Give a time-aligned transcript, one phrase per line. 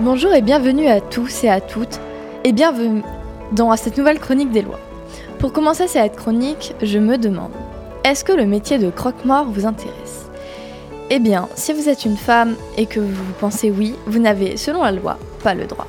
[0.00, 2.00] Bonjour et bienvenue à tous et à toutes,
[2.44, 3.02] et bienvenue
[3.52, 4.80] dans cette nouvelle chronique des lois.
[5.38, 7.52] Pour commencer cette chronique, je me demande,
[8.02, 10.30] est-ce que le métier de croque-mort vous intéresse?
[11.10, 14.84] Eh bien, si vous êtes une femme et que vous pensez oui, vous n'avez, selon
[14.84, 15.86] la loi, pas le droit.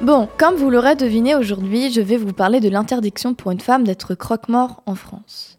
[0.00, 3.84] Bon, comme vous l'aurez deviné aujourd'hui, je vais vous parler de l'interdiction pour une femme
[3.84, 5.56] d'être croque-mort en France.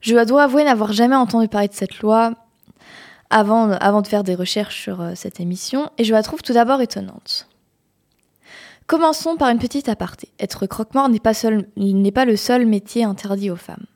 [0.00, 2.32] Je dois avouer n'avoir jamais entendu parler de cette loi
[3.32, 6.80] avant, de faire des recherches sur euh, cette émission, et je la trouve tout d'abord
[6.80, 7.48] étonnante.
[8.86, 10.28] Commençons par une petite aparté.
[10.38, 13.86] Être croque-mort n'est pas, pas le seul métier interdit aux femmes.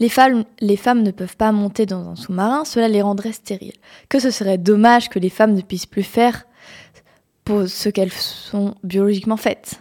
[0.00, 3.76] Les femmes, les femmes ne peuvent pas monter dans un sous-marin, cela les rendrait stériles.
[4.08, 6.44] Que ce serait dommage que les femmes ne puissent plus faire
[7.44, 9.78] pour ce qu'elles sont biologiquement faites.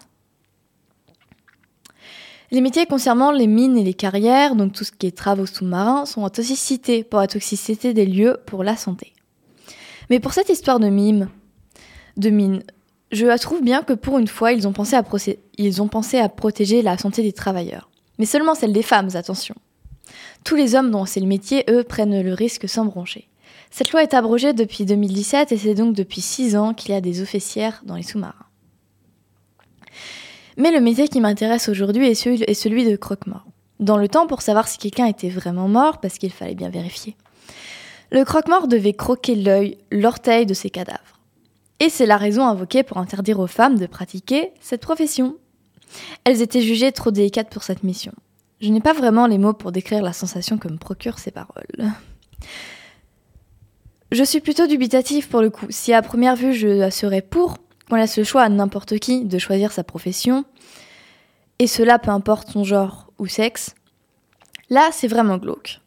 [2.54, 6.06] Les métiers concernant les mines et les carrières, donc tout ce qui est travaux sous-marins,
[6.06, 9.14] sont aussi cités pour la toxicité des lieux pour la santé.
[10.12, 11.30] Mais pour cette histoire de mime,
[12.16, 12.62] de mine,
[13.12, 17.34] je trouve bien que pour une fois, ils ont, pensé à protéger la santé des
[17.34, 17.90] travailleurs.
[18.20, 19.56] Mais seulement celle des femmes, attention.
[20.44, 23.30] Tous les hommes dont c'est le métier, eux, prennent le risque sans broncher.
[23.72, 27.02] Cette loi est abrogée depuis 2017 et c'est donc depuis 6 ans qu'il y a
[27.02, 28.43] des officières dans les sous-marins.
[30.58, 32.14] Mais le métier qui m'intéresse aujourd'hui est
[32.54, 33.46] celui, de croque-mort.
[33.80, 37.16] Dans le temps, pour savoir si quelqu'un était vraiment mort, parce qu'il fallait bien vérifier,
[38.12, 41.20] le croque-mort devait croquer l'œil, l'orteil de ses cadavres.
[41.80, 45.36] Et c'est la raison invoquée pour interdire aux femmes de pratiquer cette profession.
[46.24, 48.14] Elles étaient jugées trop délicates pour cette mission.
[48.62, 51.92] Je n'ai pas vraiment les mots pour décrire la sensation que me procurent ces paroles.
[54.12, 55.66] Je suis plutôt dubitative pour le coup.
[55.70, 57.58] Si à première vue je serais pour,
[57.90, 60.46] on laisse le choix à n'importe qui de choisir sa profession,
[61.60, 63.76] et cela peu importe son genre ou sexe,
[64.70, 65.80] là c'est vraiment glauque.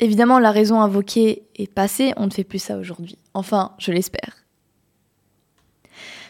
[0.00, 3.18] Évidemment, la raison invoquée est passée, on ne fait plus ça aujourd'hui.
[3.34, 4.44] Enfin, je l'espère.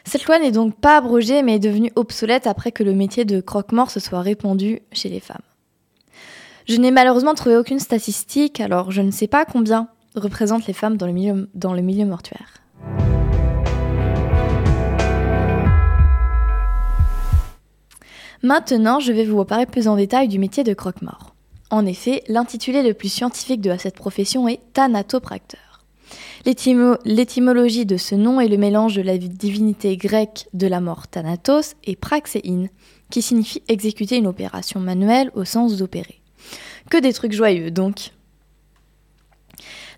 [0.05, 3.43] Cette loi n'est donc pas abrogée, mais est devenue obsolète après que le métier de
[3.43, 5.43] croque-mort se soit répandu chez les femmes.
[6.67, 10.97] Je n'ai malheureusement trouvé aucune statistique, alors je ne sais pas combien représentent les femmes
[10.97, 12.55] dans le milieu, dans le milieu mortuaire.
[18.43, 21.35] Maintenant, je vais vous reparler plus en détail du métier de croque-mort.
[21.71, 25.61] En effet, l'intitulé le plus scientifique de cette profession est thanatopracteur.
[26.45, 31.75] L'étymologie de ce nom est le mélange de la divinité grecque de la mort thanatos
[31.85, 32.69] et praxéine,
[33.11, 36.21] qui signifie exécuter une opération manuelle au sens d'opérer.
[36.91, 38.13] Que des trucs joyeux donc.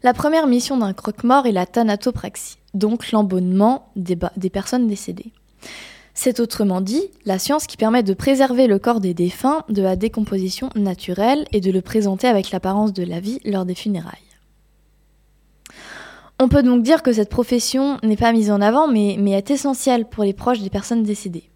[0.03, 5.33] La première mission d'un croque-mort est la thanatopraxie, donc l'embonnement des personnes décédées.
[6.15, 9.97] C'est autrement dit la science qui permet de préserver le corps des défunts de la
[9.97, 14.19] décomposition naturelle et de le présenter avec l'apparence de la vie lors des funérailles.
[16.43, 20.07] On peut donc dire que cette profession n'est pas mise en avant, mais, est essentielle
[20.07, 21.51] pour les proches des personnes décédées.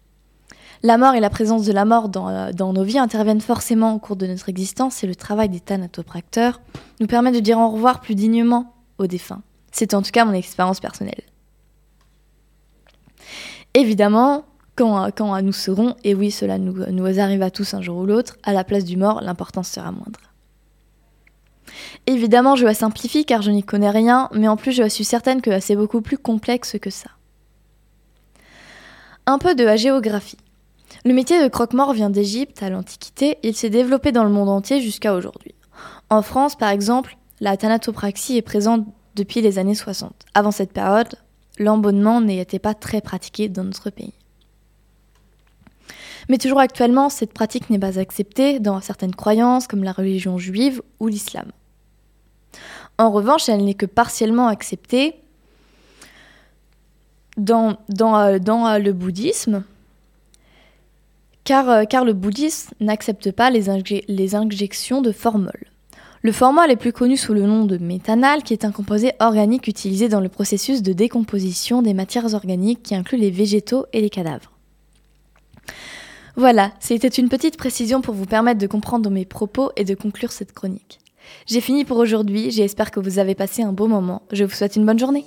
[0.83, 3.99] La mort et la présence de la mort dans, dans, nos vies interviennent forcément au
[3.99, 6.61] cours de notre existence et le travail des thanatopracteurs
[6.99, 9.41] nous permet de dire au revoir plus dignement aux défunts.
[9.71, 11.23] C'est en tout cas mon expérience personnelle.
[13.75, 18.05] Évidemment, quand, nous serons, et oui, cela nous, nous arrive à tous un jour ou
[18.05, 20.21] l'autre, à la place du mort, l'importance sera moindre.
[22.07, 25.41] Évidemment, je la simplifie car je n'y connais rien, mais en plus je suis certaine
[25.41, 27.09] que c'est beaucoup plus complexe que ça.
[29.25, 30.37] Un peu de la géographie.
[31.03, 34.79] Le métier de croque-mort vient d'Égypte à l'Antiquité, il s'est développé dans le monde entier
[34.79, 35.53] jusqu'à aujourd'hui.
[36.09, 40.13] En France, par exemple, la thanatopraxie est présente depuis les années 60.
[40.33, 41.15] Avant cette période,
[41.57, 44.13] l'embonnement n'était pas très pratiqué dans notre pays.
[46.29, 50.81] Mais toujours actuellement, cette pratique n'est pas acceptée dans certaines croyances comme la religion juive
[50.99, 51.51] ou l'islam.
[52.97, 55.15] En revanche, elle n'est que partiellement acceptée
[57.37, 59.63] dans, euh, euh, le bouddhisme,
[61.43, 63.65] car, euh, car le bouddhisme n'accepte pas les,
[64.07, 65.65] les, injections de formol.
[66.25, 69.67] Le formol est plus connu sous le nom de méthanal, qui est un composé organique
[69.67, 74.09] utilisé dans le processus de décomposition des matières organiques qui inclut les végétaux et les
[74.09, 74.51] cadavres.
[76.35, 80.31] Voilà, c'était une petite précision pour vous permettre de comprendre mes propos et de conclure
[80.31, 80.97] cette chronique.
[81.45, 84.23] J'ai fini pour aujourd'hui, j'espère que vous avez passé un beau moment.
[84.31, 85.25] Je vous souhaite une bonne journée.